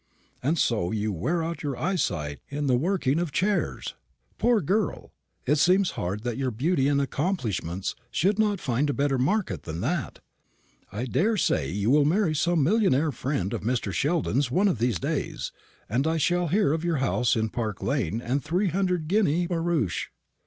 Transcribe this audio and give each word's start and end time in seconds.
"And 0.41 0.57
so 0.57 0.89
you 0.91 1.13
wear 1.13 1.43
out 1.43 1.61
your 1.61 1.77
eyesight 1.77 2.39
in 2.49 2.65
the 2.65 2.75
working 2.75 3.19
of 3.19 3.31
chairs. 3.31 3.93
Poor 4.39 4.59
girl! 4.59 5.11
it 5.45 5.57
seems 5.59 5.91
hard 5.91 6.23
that 6.23 6.37
your 6.39 6.49
beauty 6.49 6.87
and 6.87 6.99
accomplishments 6.99 7.95
should 8.09 8.39
not 8.39 8.59
find 8.59 8.89
a 8.89 8.93
better 8.95 9.19
market 9.19 9.61
than 9.61 9.79
that. 9.81 10.17
I 10.91 11.05
daresay 11.05 11.69
you 11.71 11.91
will 11.91 12.05
marry 12.05 12.33
some 12.33 12.63
millionaire 12.63 13.11
friend 13.11 13.53
of 13.53 13.61
Mr. 13.61 13.93
Sheldon's 13.93 14.49
one 14.49 14.67
of 14.67 14.79
these 14.79 14.97
days, 14.97 15.51
and 15.87 16.07
I 16.07 16.17
shall 16.17 16.47
hear 16.47 16.73
of 16.73 16.83
your 16.83 16.97
house 16.97 17.35
in 17.35 17.49
Park 17.49 17.83
lane 17.83 18.21
and 18.23 18.43
three 18.43 18.69
hundred 18.69 19.07
guinea 19.07 19.45
barouche." 19.47 20.07